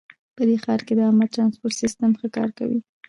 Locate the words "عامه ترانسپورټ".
1.07-1.73